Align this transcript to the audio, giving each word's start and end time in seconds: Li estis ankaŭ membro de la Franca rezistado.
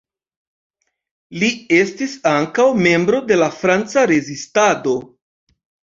Li 1.43 1.49
estis 1.77 2.17
ankaŭ 2.31 2.67
membro 2.87 3.21
de 3.33 3.41
la 3.43 3.53
Franca 3.61 4.07
rezistado. 4.13 4.97